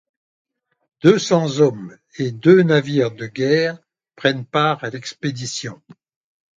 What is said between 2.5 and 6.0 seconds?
navires de guerre prennent part à l'expédition.